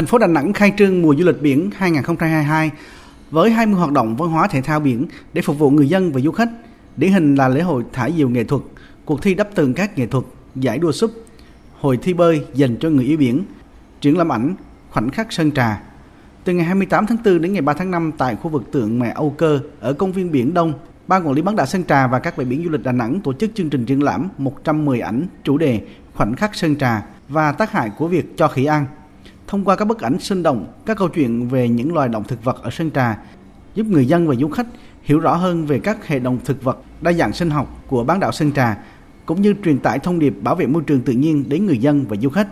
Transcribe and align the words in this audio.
Thành 0.00 0.06
phố 0.06 0.18
Đà 0.18 0.26
Nẵng 0.26 0.52
khai 0.52 0.72
trương 0.78 1.02
mùa 1.02 1.14
du 1.14 1.24
lịch 1.24 1.42
biển 1.42 1.70
2022 1.76 2.70
với 3.30 3.50
20 3.50 3.74
hoạt 3.74 3.92
động 3.92 4.16
văn 4.16 4.30
hóa 4.30 4.48
thể 4.48 4.62
thao 4.62 4.80
biển 4.80 5.06
để 5.32 5.42
phục 5.42 5.58
vụ 5.58 5.70
người 5.70 5.88
dân 5.88 6.12
và 6.12 6.20
du 6.20 6.32
khách. 6.32 6.48
Điển 6.96 7.12
hình 7.12 7.34
là 7.34 7.48
lễ 7.48 7.60
hội 7.60 7.84
thả 7.92 8.10
diều 8.10 8.28
nghệ 8.28 8.44
thuật, 8.44 8.62
cuộc 9.04 9.22
thi 9.22 9.34
đắp 9.34 9.54
tường 9.54 9.74
các 9.74 9.98
nghệ 9.98 10.06
thuật, 10.06 10.24
giải 10.54 10.78
đua 10.78 10.92
súp, 10.92 11.10
hội 11.80 11.98
thi 12.02 12.14
bơi 12.14 12.44
dành 12.54 12.76
cho 12.80 12.90
người 12.90 13.04
yêu 13.04 13.18
biển, 13.18 13.44
triển 14.00 14.18
lãm 14.18 14.32
ảnh 14.32 14.54
khoảnh 14.90 15.10
khắc 15.10 15.32
Sơn 15.32 15.52
Trà. 15.52 15.82
Từ 16.44 16.52
ngày 16.52 16.64
28 16.64 17.06
tháng 17.06 17.18
4 17.24 17.42
đến 17.42 17.52
ngày 17.52 17.62
3 17.62 17.72
tháng 17.72 17.90
5 17.90 18.12
tại 18.18 18.36
khu 18.36 18.50
vực 18.50 18.72
tượng 18.72 18.98
mẹ 18.98 19.12
Âu 19.14 19.34
Cơ 19.38 19.60
ở 19.80 19.92
công 19.92 20.12
viên 20.12 20.32
biển 20.32 20.54
Đông, 20.54 20.72
Ban 21.06 21.26
quản 21.26 21.34
lý 21.34 21.42
bán 21.42 21.56
đảo 21.56 21.66
Sơn 21.66 21.84
Trà 21.84 22.06
và 22.06 22.18
các 22.18 22.36
bãi 22.36 22.44
biển 22.44 22.64
du 22.64 22.70
lịch 22.70 22.82
Đà 22.82 22.92
Nẵng 22.92 23.20
tổ 23.20 23.32
chức 23.32 23.50
chương 23.54 23.70
trình 23.70 23.84
triển 23.84 24.02
lãm 24.02 24.28
110 24.38 25.00
ảnh 25.00 25.26
chủ 25.44 25.58
đề 25.58 25.80
khoảnh 26.14 26.36
khắc 26.36 26.54
Sơn 26.54 26.76
Trà 26.76 27.02
và 27.28 27.52
tác 27.52 27.72
hại 27.72 27.90
của 27.98 28.08
việc 28.08 28.36
cho 28.36 28.48
khỉ 28.48 28.64
ăn. 28.64 28.86
Thông 29.50 29.64
qua 29.64 29.76
các 29.76 29.84
bức 29.84 30.00
ảnh 30.00 30.18
sinh 30.18 30.42
động, 30.42 30.66
các 30.86 30.96
câu 30.96 31.08
chuyện 31.08 31.48
về 31.48 31.68
những 31.68 31.94
loài 31.94 32.08
động 32.08 32.24
thực 32.24 32.44
vật 32.44 32.62
ở 32.62 32.70
Sơn 32.70 32.90
Trà 32.90 33.18
giúp 33.74 33.86
người 33.86 34.06
dân 34.06 34.28
và 34.28 34.34
du 34.34 34.48
khách 34.48 34.66
hiểu 35.02 35.20
rõ 35.20 35.34
hơn 35.34 35.66
về 35.66 35.78
các 35.78 36.08
hệ 36.08 36.18
động 36.18 36.38
thực 36.44 36.62
vật 36.62 36.78
đa 37.00 37.12
dạng 37.12 37.32
sinh 37.32 37.50
học 37.50 37.82
của 37.86 38.04
bán 38.04 38.20
đảo 38.20 38.32
Sơn 38.32 38.52
Trà 38.52 38.76
cũng 39.26 39.42
như 39.42 39.54
truyền 39.64 39.78
tải 39.78 39.98
thông 39.98 40.18
điệp 40.18 40.34
bảo 40.42 40.54
vệ 40.54 40.66
môi 40.66 40.82
trường 40.86 41.00
tự 41.00 41.12
nhiên 41.12 41.44
đến 41.48 41.66
người 41.66 41.78
dân 41.78 42.04
và 42.08 42.16
du 42.16 42.28
khách. 42.30 42.48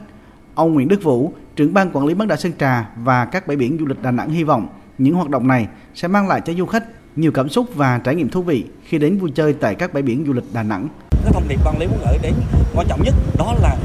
Ông 0.55 0.75
Nguyễn 0.75 0.89
Đức 0.89 1.03
Vũ, 1.03 1.33
trưởng 1.57 1.75
ban 1.75 1.91
quản 1.91 2.07
lý 2.07 2.15
bán 2.15 2.29
đảo 2.29 2.39
Sơn 2.39 2.53
Trà 2.59 2.91
và 2.97 3.25
các 3.25 3.47
bãi 3.47 3.57
biển 3.57 3.77
du 3.81 3.87
lịch 3.87 4.03
Đà 4.03 4.11
Nẵng 4.11 4.31
hy 4.31 4.45
vọng 4.45 4.69
những 4.99 5.15
hoạt 5.15 5.29
động 5.31 5.49
này 5.49 5.69
sẽ 5.95 6.09
mang 6.09 6.29
lại 6.29 6.41
cho 6.45 6.53
du 6.55 6.67
khách 6.67 6.85
nhiều 7.17 7.33
cảm 7.33 7.49
xúc 7.49 7.67
và 7.75 7.99
trải 7.99 8.15
nghiệm 8.15 8.29
thú 8.29 8.43
vị 8.43 8.65
khi 8.85 8.99
đến 8.99 9.19
vui 9.19 9.31
chơi 9.35 9.53
tại 9.53 9.75
các 9.75 9.95
bãi 9.95 10.03
biển 10.03 10.25
du 10.27 10.33
lịch 10.33 10.45
Đà 10.53 10.63
Nẵng. 10.63 10.89
Cái 11.11 11.33
thông 11.33 11.49
điệp 11.49 11.61
ban 11.65 11.79
lý 11.79 11.87
muốn 11.87 11.99
gửi 12.05 12.19
đến 12.23 12.35
quan 12.75 12.87
trọng 12.89 13.03
nhất 13.03 13.15
đó 13.39 13.55
là 13.63 13.77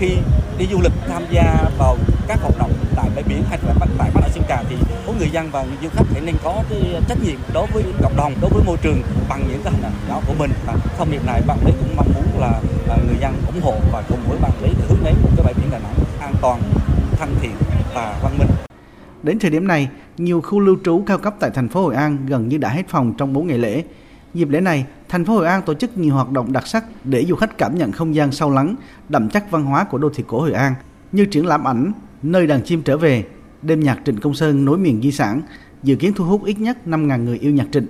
khi 0.00 0.16
đi 0.58 0.66
du 0.72 0.80
lịch 0.80 0.92
tham 1.08 1.22
gia 1.30 1.70
vào 1.78 1.96
các 2.28 2.38
hoạt 2.42 2.58
động 2.58 2.72
tại 2.96 3.10
bãi 3.14 3.24
biển 3.28 3.42
hay 3.48 3.58
là 3.66 3.74
tại 3.80 3.88
bán 3.98 4.10
đảo 4.14 4.28
Sơn 4.30 4.44
Trà 4.48 4.62
thì 4.68 4.76
mỗi 5.06 5.16
người 5.18 5.30
dân 5.30 5.50
và 5.50 5.66
du 5.82 5.88
khách 5.88 6.04
phải 6.10 6.20
nên 6.20 6.34
có 6.44 6.62
cái 6.70 7.02
trách 7.08 7.18
nhiệm 7.24 7.36
đối 7.54 7.66
với 7.66 7.84
cộng 8.02 8.16
đồng, 8.16 8.32
đối 8.40 8.50
với 8.50 8.62
môi 8.66 8.76
trường 8.82 9.02
bằng 9.28 9.44
những 9.48 9.60
cái 9.64 9.72
hành 9.72 9.82
động 9.82 9.92
nhỏ 10.08 10.20
của 10.26 10.34
mình. 10.38 10.50
Và 10.66 10.76
thông 10.98 11.10
điệp 11.10 11.26
này 11.26 11.42
ban 11.46 11.58
lý 11.66 11.72
cũng 11.80 11.96
mong 11.96 12.12
muốn 12.14 12.40
là 12.40 12.60
à, 12.88 12.96
người 13.06 13.16
dân 13.20 13.34
ủng 13.46 13.60
hộ 13.62 13.74
và 13.92 14.02
cùng 14.08 14.18
với 14.28 14.38
ban 14.42 14.52
lý 14.62 14.68
để 14.78 14.84
hướng 14.88 15.04
đến 15.04 15.14
một 15.22 15.28
cái 15.36 15.44
bãi 15.44 15.54
biển 15.54 15.70
Đà 15.70 15.78
Nẵng 15.78 15.94
an 16.20 16.34
toàn, 16.40 16.60
thân 17.18 17.34
thiện 17.40 17.52
và 17.94 18.18
văn 18.22 18.38
minh. 18.38 18.48
Đến 19.22 19.38
thời 19.38 19.50
điểm 19.50 19.66
này, 19.66 19.88
nhiều 20.16 20.40
khu 20.40 20.60
lưu 20.60 20.76
trú 20.84 21.02
cao 21.06 21.18
cấp 21.18 21.34
tại 21.40 21.50
thành 21.54 21.68
phố 21.68 21.82
Hội 21.82 21.94
An 21.94 22.26
gần 22.26 22.48
như 22.48 22.58
đã 22.58 22.68
hết 22.68 22.88
phòng 22.88 23.14
trong 23.18 23.32
4 23.32 23.46
ngày 23.46 23.58
lễ. 23.58 23.82
Dịp 24.34 24.48
lễ 24.48 24.60
này, 24.60 24.86
thành 25.08 25.24
phố 25.24 25.34
Hội 25.34 25.46
An 25.46 25.62
tổ 25.62 25.74
chức 25.74 25.98
nhiều 25.98 26.14
hoạt 26.14 26.30
động 26.30 26.52
đặc 26.52 26.66
sắc 26.66 26.84
để 27.04 27.24
du 27.24 27.34
khách 27.34 27.58
cảm 27.58 27.78
nhận 27.78 27.92
không 27.92 28.14
gian 28.14 28.32
sâu 28.32 28.50
lắng, 28.50 28.74
đậm 29.08 29.28
chất 29.28 29.50
văn 29.50 29.64
hóa 29.64 29.84
của 29.84 29.98
đô 29.98 30.10
thị 30.14 30.24
cổ 30.26 30.40
Hội 30.40 30.52
An, 30.52 30.74
như 31.12 31.24
triển 31.24 31.46
lãm 31.46 31.68
ảnh 31.68 31.92
Nơi 32.22 32.46
đàn 32.46 32.62
chim 32.62 32.82
trở 32.82 32.96
về, 32.96 33.24
đêm 33.62 33.80
nhạc 33.80 33.98
Trịnh 34.04 34.20
Công 34.20 34.34
Sơn 34.34 34.64
nối 34.64 34.78
miền 34.78 35.02
di 35.02 35.12
sản, 35.12 35.42
dự 35.82 35.96
kiến 35.96 36.12
thu 36.16 36.24
hút 36.24 36.44
ít 36.44 36.60
nhất 36.60 36.78
5.000 36.86 37.24
người 37.24 37.38
yêu 37.38 37.52
nhạc 37.52 37.66
Trịnh. 37.72 37.86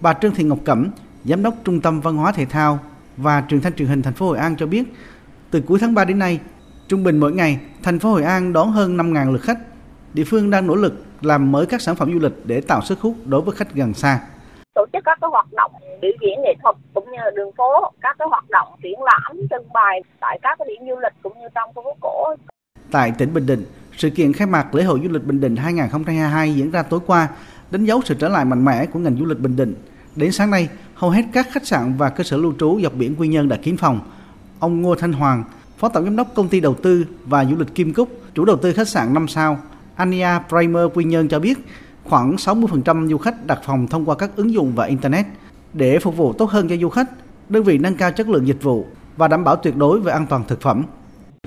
Bà 0.00 0.12
Trương 0.12 0.34
Thị 0.34 0.44
Ngọc 0.44 0.58
Cẩm, 0.64 0.90
Giám 1.24 1.42
đốc 1.42 1.54
Trung 1.64 1.80
tâm 1.80 2.00
Văn 2.00 2.16
hóa 2.16 2.32
Thể 2.32 2.44
thao 2.44 2.78
và 3.16 3.44
Truyền 3.48 3.60
thanh 3.60 3.74
truyền 3.74 3.88
hình 3.88 4.02
thành 4.02 4.14
phố 4.14 4.26
Hội 4.26 4.38
An 4.38 4.56
cho 4.56 4.66
biết, 4.66 4.94
từ 5.50 5.60
cuối 5.60 5.78
tháng 5.78 5.94
3 5.94 6.04
đến 6.04 6.18
nay, 6.18 6.40
trung 6.88 7.04
bình 7.04 7.18
mỗi 7.18 7.32
ngày, 7.32 7.60
thành 7.82 7.98
phố 7.98 8.10
Hội 8.10 8.22
An 8.22 8.52
đón 8.52 8.72
hơn 8.72 8.96
5.000 8.96 9.32
lượt 9.32 9.42
khách. 9.42 9.58
Địa 10.14 10.24
phương 10.24 10.50
đang 10.50 10.66
nỗ 10.66 10.74
lực 10.74 11.04
làm 11.20 11.52
mới 11.52 11.66
các 11.66 11.82
sản 11.82 11.96
phẩm 11.96 12.12
du 12.12 12.18
lịch 12.18 12.46
để 12.46 12.60
tạo 12.60 12.82
sức 12.82 13.00
hút 13.00 13.16
đối 13.26 13.40
với 13.40 13.56
khách 13.56 13.74
gần 13.74 13.94
xa 13.94 14.20
các 15.04 15.18
cái 15.20 15.30
hoạt 15.30 15.52
động 15.52 15.72
biểu 16.02 16.12
diễn 16.20 16.42
nghệ 16.42 16.54
thuật 16.62 16.76
cũng 16.94 17.04
như 17.10 17.18
là 17.24 17.30
đường 17.36 17.52
phố 17.56 17.92
các 18.00 18.16
cái 18.18 18.28
hoạt 18.30 18.50
động 18.50 18.68
triển 18.82 19.02
lãm 19.02 19.36
trưng 19.50 19.72
bày 19.72 20.02
tại 20.20 20.38
các 20.42 20.58
cái 20.58 20.68
điểm 20.68 20.88
du 20.88 21.00
lịch 21.00 21.12
cũng 21.22 21.32
như 21.40 21.48
trong 21.54 21.70
khu 21.74 21.82
phố 21.82 21.96
cổ 22.00 22.34
Tại 22.90 23.12
tỉnh 23.18 23.34
Bình 23.34 23.46
Định, 23.46 23.64
sự 23.96 24.10
kiện 24.10 24.32
khai 24.32 24.46
mạc 24.46 24.74
lễ 24.74 24.82
hội 24.82 25.00
du 25.02 25.08
lịch 25.08 25.24
Bình 25.24 25.40
Định 25.40 25.56
2022 25.56 26.54
diễn 26.54 26.70
ra 26.70 26.82
tối 26.82 27.00
qua, 27.06 27.28
đánh 27.70 27.84
dấu 27.84 28.00
sự 28.04 28.14
trở 28.18 28.28
lại 28.28 28.44
mạnh 28.44 28.64
mẽ 28.64 28.86
của 28.86 28.98
ngành 28.98 29.16
du 29.16 29.24
lịch 29.24 29.40
Bình 29.40 29.56
Định. 29.56 29.74
Đến 30.16 30.32
sáng 30.32 30.50
nay, 30.50 30.68
hầu 30.94 31.10
hết 31.10 31.22
các 31.32 31.46
khách 31.52 31.66
sạn 31.66 31.94
và 31.98 32.10
cơ 32.10 32.24
sở 32.24 32.36
lưu 32.36 32.54
trú 32.58 32.80
dọc 32.82 32.94
biển 32.94 33.16
Quy 33.18 33.28
Nhơn 33.28 33.48
đã 33.48 33.56
kín 33.56 33.76
phòng. 33.76 34.00
Ông 34.58 34.82
Ngô 34.82 34.94
Thanh 34.94 35.12
Hoàng, 35.12 35.44
Phó 35.78 35.88
Tổng 35.88 36.04
Giám 36.04 36.16
đốc 36.16 36.34
Công 36.34 36.48
ty 36.48 36.60
Đầu 36.60 36.74
tư 36.74 37.06
và 37.24 37.44
Du 37.44 37.56
lịch 37.56 37.74
Kim 37.74 37.92
Cúc, 37.92 38.08
chủ 38.34 38.44
đầu 38.44 38.56
tư 38.56 38.72
khách 38.72 38.88
sạn 38.88 39.14
5 39.14 39.28
sao, 39.28 39.58
Ania 39.96 40.28
Primer 40.48 40.84
Quy 40.94 41.04
Nhơn 41.04 41.28
cho 41.28 41.38
biết, 41.38 41.58
khoảng 42.04 42.36
60% 42.36 43.08
du 43.08 43.18
khách 43.18 43.46
đặt 43.46 43.60
phòng 43.64 43.86
thông 43.86 44.04
qua 44.04 44.14
các 44.14 44.30
ứng 44.36 44.52
dụng 44.52 44.72
và 44.74 44.84
Internet. 44.84 45.26
Để 45.72 45.98
phục 45.98 46.16
vụ 46.16 46.32
tốt 46.32 46.50
hơn 46.50 46.68
cho 46.68 46.76
du 46.76 46.88
khách, 46.88 47.10
đơn 47.48 47.62
vị 47.62 47.78
nâng 47.78 47.96
cao 47.96 48.12
chất 48.12 48.28
lượng 48.28 48.46
dịch 48.46 48.62
vụ 48.62 48.86
và 49.16 49.28
đảm 49.28 49.44
bảo 49.44 49.56
tuyệt 49.56 49.76
đối 49.76 50.00
về 50.00 50.12
an 50.12 50.26
toàn 50.26 50.44
thực 50.48 50.60
phẩm. 50.60 50.84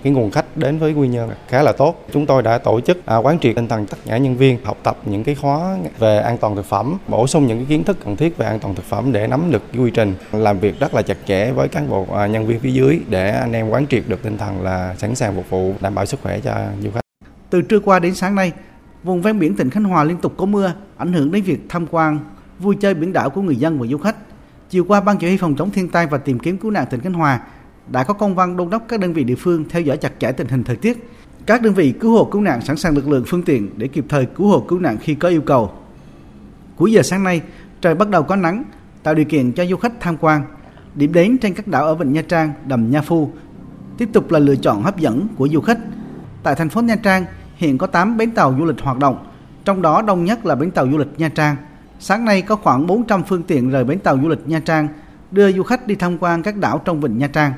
Cái 0.03 0.13
nguồn 0.13 0.31
khách 0.31 0.57
đến 0.57 0.77
với 0.77 0.93
Quy 0.93 1.07
Nhơn 1.07 1.29
khá 1.47 1.63
là 1.63 1.71
tốt. 1.71 2.05
Chúng 2.13 2.25
tôi 2.25 2.43
đã 2.43 2.57
tổ 2.57 2.81
chức 2.81 3.05
à, 3.05 3.17
quán 3.17 3.39
triệt 3.39 3.55
tinh 3.55 3.67
thần 3.67 3.85
tất 3.85 3.97
cả 4.05 4.17
nhân 4.17 4.37
viên 4.37 4.65
học 4.65 4.77
tập 4.83 4.97
những 5.05 5.23
cái 5.23 5.35
khóa 5.35 5.77
về 5.99 6.17
an 6.17 6.37
toàn 6.37 6.55
thực 6.55 6.65
phẩm, 6.65 6.97
bổ 7.07 7.27
sung 7.27 7.47
những 7.47 7.57
cái 7.57 7.65
kiến 7.69 7.83
thức 7.83 7.97
cần 8.05 8.15
thiết 8.15 8.37
về 8.37 8.45
an 8.45 8.59
toàn 8.59 8.75
thực 8.75 8.85
phẩm 8.85 9.11
để 9.11 9.27
nắm 9.27 9.51
được 9.51 9.61
quy 9.77 9.91
trình 9.91 10.15
làm 10.31 10.59
việc 10.59 10.79
rất 10.79 10.93
là 10.93 11.01
chặt 11.01 11.17
chẽ 11.25 11.51
với 11.51 11.67
cán 11.67 11.89
bộ 11.89 12.05
à, 12.13 12.27
nhân 12.27 12.47
viên 12.47 12.59
phía 12.59 12.71
dưới 12.71 12.99
để 13.09 13.31
anh 13.31 13.53
em 13.53 13.69
quán 13.69 13.87
triệt 13.87 14.03
được 14.07 14.23
tinh 14.23 14.37
thần 14.37 14.61
là 14.61 14.95
sẵn 14.97 15.15
sàng 15.15 15.35
phục 15.35 15.49
vụ 15.49 15.73
đảm 15.81 15.95
bảo 15.95 16.05
sức 16.05 16.19
khỏe 16.23 16.39
cho 16.39 16.55
du 16.83 16.89
khách. 16.93 17.01
Từ 17.49 17.61
trưa 17.61 17.79
qua 17.79 17.99
đến 17.99 18.15
sáng 18.15 18.35
nay, 18.35 18.51
vùng 19.03 19.21
ven 19.21 19.39
biển 19.39 19.55
tỉnh 19.55 19.69
Khánh 19.69 19.83
Hòa 19.83 20.03
liên 20.03 20.17
tục 20.17 20.33
có 20.37 20.45
mưa, 20.45 20.73
ảnh 20.97 21.13
hưởng 21.13 21.31
đến 21.31 21.43
việc 21.43 21.65
tham 21.69 21.85
quan, 21.91 22.19
vui 22.59 22.75
chơi 22.75 22.93
biển 22.93 23.13
đảo 23.13 23.29
của 23.29 23.41
người 23.41 23.55
dân 23.55 23.79
và 23.79 23.87
du 23.87 23.97
khách. 23.97 24.15
Chiều 24.69 24.85
qua, 24.87 25.01
Ban 25.01 25.17
Chỉ 25.17 25.27
huy 25.27 25.37
phòng 25.37 25.55
chống 25.55 25.71
thiên 25.71 25.89
tai 25.89 26.07
và 26.07 26.17
tìm 26.17 26.39
kiếm 26.39 26.57
cứu 26.57 26.71
nạn 26.71 26.85
tỉnh 26.89 26.99
Khánh 26.99 27.13
Hòa 27.13 27.39
đã 27.91 28.03
có 28.03 28.13
công 28.13 28.35
văn 28.35 28.57
đôn 28.57 28.69
đốc 28.69 28.83
các 28.87 28.99
đơn 28.99 29.13
vị 29.13 29.23
địa 29.23 29.35
phương 29.35 29.65
theo 29.69 29.81
dõi 29.81 29.97
chặt 29.97 30.11
chẽ 30.19 30.31
tình 30.31 30.47
hình 30.47 30.63
thời 30.63 30.75
tiết. 30.75 31.09
Các 31.45 31.61
đơn 31.61 31.73
vị 31.73 31.93
cứu 31.99 32.11
hộ 32.11 32.25
cứu 32.25 32.41
nạn 32.41 32.61
sẵn 32.61 32.77
sàng 32.77 32.95
lực 32.95 33.09
lượng 33.09 33.23
phương 33.27 33.43
tiện 33.43 33.69
để 33.77 33.87
kịp 33.87 34.05
thời 34.09 34.25
cứu 34.25 34.47
hộ 34.47 34.59
cứu 34.59 34.79
nạn 34.79 34.97
khi 35.01 35.15
có 35.15 35.29
yêu 35.29 35.41
cầu. 35.41 35.71
Cuối 36.75 36.91
giờ 36.91 37.01
sáng 37.01 37.23
nay, 37.23 37.41
trời 37.81 37.95
bắt 37.95 38.09
đầu 38.09 38.23
có 38.23 38.35
nắng, 38.35 38.63
tạo 39.03 39.13
điều 39.13 39.25
kiện 39.25 39.51
cho 39.51 39.65
du 39.65 39.75
khách 39.75 39.93
tham 39.99 40.17
quan. 40.17 40.41
Điểm 40.95 41.13
đến 41.13 41.37
trên 41.37 41.53
các 41.53 41.67
đảo 41.67 41.85
ở 41.85 41.95
Vịnh 41.95 42.13
Nha 42.13 42.21
Trang, 42.21 42.53
Đầm 42.65 42.91
Nha 42.91 43.01
Phu 43.01 43.31
tiếp 43.97 44.09
tục 44.13 44.31
là 44.31 44.39
lựa 44.39 44.55
chọn 44.55 44.83
hấp 44.83 44.99
dẫn 44.99 45.27
của 45.35 45.47
du 45.47 45.61
khách. 45.61 45.79
Tại 46.43 46.55
thành 46.55 46.69
phố 46.69 46.81
Nha 46.81 46.95
Trang, 46.95 47.25
hiện 47.57 47.77
có 47.77 47.87
8 47.87 48.17
bến 48.17 48.31
tàu 48.31 48.55
du 48.59 48.65
lịch 48.65 48.81
hoạt 48.81 48.97
động, 48.97 49.25
trong 49.65 49.81
đó 49.81 50.01
đông 50.01 50.25
nhất 50.25 50.45
là 50.45 50.55
bến 50.55 50.71
tàu 50.71 50.87
du 50.91 50.97
lịch 50.97 51.07
Nha 51.17 51.29
Trang. 51.29 51.55
Sáng 51.99 52.25
nay 52.25 52.41
có 52.41 52.55
khoảng 52.55 52.87
400 52.87 53.23
phương 53.23 53.43
tiện 53.43 53.69
rời 53.69 53.83
bến 53.83 53.99
tàu 53.99 54.17
du 54.21 54.27
lịch 54.27 54.47
Nha 54.47 54.59
Trang, 54.59 54.87
đưa 55.31 55.51
du 55.51 55.63
khách 55.63 55.87
đi 55.87 55.95
tham 55.95 56.17
quan 56.17 56.43
các 56.43 56.57
đảo 56.57 56.81
trong 56.85 57.01
vịnh 57.01 57.17
Nha 57.17 57.27
Trang. 57.27 57.53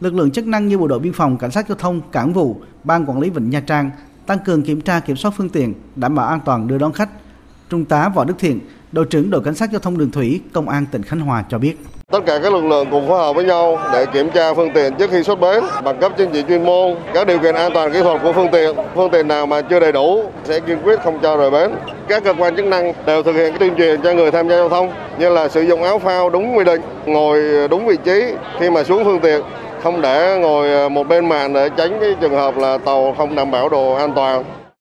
Lực 0.00 0.14
lượng 0.14 0.30
chức 0.30 0.46
năng 0.46 0.68
như 0.68 0.78
bộ 0.78 0.86
đội 0.86 0.98
biên 0.98 1.12
phòng, 1.12 1.38
cảnh 1.38 1.50
sát 1.50 1.68
giao 1.68 1.76
thông, 1.76 2.00
cảng 2.12 2.32
vụ, 2.32 2.60
ban 2.84 3.06
quản 3.06 3.20
lý 3.20 3.30
vịnh 3.30 3.50
Nha 3.50 3.60
Trang 3.60 3.90
tăng 4.26 4.38
cường 4.38 4.62
kiểm 4.62 4.80
tra 4.80 5.00
kiểm 5.00 5.16
soát 5.16 5.34
phương 5.36 5.48
tiện, 5.48 5.74
đảm 5.96 6.14
bảo 6.14 6.26
an 6.26 6.40
toàn 6.44 6.68
đưa 6.68 6.78
đón 6.78 6.92
khách. 6.92 7.08
Trung 7.70 7.84
tá 7.84 8.08
Võ 8.08 8.24
Đức 8.24 8.34
Thiện, 8.38 8.60
đội 8.92 9.06
trưởng 9.10 9.30
đội 9.30 9.44
cảnh 9.44 9.54
sát 9.54 9.70
giao 9.70 9.80
thông 9.80 9.98
đường 9.98 10.10
thủy, 10.10 10.40
công 10.52 10.68
an 10.68 10.86
tỉnh 10.90 11.02
Khánh 11.02 11.20
Hòa 11.20 11.44
cho 11.48 11.58
biết. 11.58 11.78
Tất 12.10 12.20
cả 12.26 12.38
các 12.42 12.52
lực 12.52 12.64
lượng 12.64 12.86
cùng 12.90 13.08
phối 13.08 13.18
hợp 13.18 13.36
với 13.36 13.44
nhau 13.44 13.78
để 13.92 14.06
kiểm 14.06 14.30
tra 14.30 14.54
phương 14.54 14.70
tiện 14.70 14.94
trước 14.94 15.10
khi 15.10 15.22
xuất 15.22 15.40
bến, 15.40 15.64
bằng 15.84 15.98
cấp 15.98 16.12
chứng 16.16 16.30
chỉ 16.32 16.42
chuyên 16.48 16.64
môn, 16.64 16.94
các 17.14 17.26
điều 17.26 17.38
kiện 17.38 17.54
an 17.54 17.72
toàn 17.74 17.92
kỹ 17.92 18.00
thuật 18.02 18.22
của 18.22 18.32
phương 18.32 18.48
tiện. 18.52 18.76
Phương 18.94 19.10
tiện 19.10 19.28
nào 19.28 19.46
mà 19.46 19.60
chưa 19.60 19.80
đầy 19.80 19.92
đủ 19.92 20.24
sẽ 20.44 20.60
kiên 20.60 20.78
quyết 20.84 21.00
không 21.04 21.18
cho 21.22 21.36
rời 21.36 21.50
bến. 21.50 21.70
Các 22.08 22.24
cơ 22.24 22.34
quan 22.38 22.56
chức 22.56 22.64
năng 22.64 22.92
đều 23.06 23.22
thực 23.22 23.32
hiện 23.32 23.54
tuyên 23.58 23.74
truyền 23.76 24.02
cho 24.02 24.12
người 24.12 24.30
tham 24.30 24.48
gia 24.48 24.56
giao 24.56 24.68
thông 24.68 24.92
như 25.18 25.28
là 25.28 25.48
sử 25.48 25.60
dụng 25.60 25.82
áo 25.82 25.98
phao 25.98 26.30
đúng 26.30 26.56
quy 26.56 26.64
định, 26.64 26.80
ngồi 27.06 27.68
đúng 27.68 27.86
vị 27.86 27.96
trí 28.04 28.24
khi 28.58 28.70
mà 28.70 28.84
xuống 28.84 29.04
phương 29.04 29.20
tiện, 29.20 29.42
không 29.82 30.00
để 30.00 30.38
ngồi 30.40 30.90
một 30.90 31.08
bên 31.08 31.28
màn 31.28 31.52
để 31.52 31.68
tránh 31.76 31.98
cái 32.00 32.14
trường 32.20 32.34
hợp 32.34 32.56
là 32.56 32.78
tàu 32.84 33.14
không 33.18 33.34
đảm 33.34 33.50
bảo 33.50 33.68
đồ 33.68 33.92
an 33.92 34.12
toàn. 34.12 34.44